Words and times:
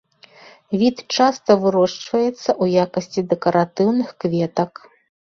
Від 0.83 0.97
часта 1.17 1.51
вырошчваецца 1.65 2.47
ў 2.61 2.85
якасці 2.85 3.23
дэкаратыўных 3.33 4.09
кветак. 4.25 4.73